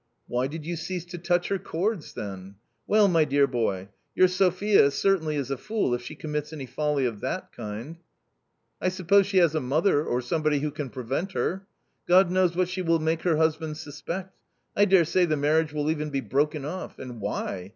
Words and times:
"Why 0.27 0.47
did 0.47 0.65
you 0.65 0.77
cease 0.77 1.05
to 1.05 1.19
touch 1.19 1.49
her 1.49 1.59
chords 1.59 2.15
then? 2.15 2.55
Well 2.87 3.07
my 3.07 3.23
dear 3.23 3.45
boy, 3.45 3.89
your 4.15 4.27
Sophia 4.29 4.89
certainly 4.89 5.35
is 5.35 5.51
a 5.51 5.57
fool, 5.57 5.93
if 5.93 6.01
she 6.01 6.15
commits 6.15 6.51
any 6.51 6.65
folly 6.65 7.05
of 7.05 7.19
that 7.19 7.51
kind; 7.51 7.97
I 8.81 8.89
suppose 8.89 9.27
she 9.27 9.37
has 9.37 9.53
a 9.53 9.59
mother, 9.59 10.03
or 10.03 10.19
some 10.21 10.41
body 10.41 10.61
who 10.61 10.71
can 10.71 10.89
prevent 10.89 11.33
her? 11.33 11.67
God 12.07 12.31
knows 12.31 12.55
what 12.55 12.67
she 12.67 12.81
will 12.81 12.97
make 12.97 13.21
her 13.21 13.37
husband 13.37 13.77
suspect; 13.77 14.35
I 14.75 14.85
daresay, 14.85 15.25
the 15.25 15.37
marriage 15.37 15.71
will 15.71 15.91
even 15.91 16.09
be 16.09 16.21
broken 16.21 16.65
off, 16.65 16.97
and 16.97 17.21
why 17.21 17.69